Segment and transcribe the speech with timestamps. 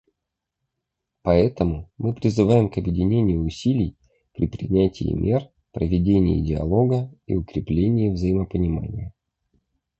[1.21, 3.95] Поэтому мы призываем к объединению усилий
[4.33, 9.13] при принятии мер, проведении диалога и укреплении взаимопонимания.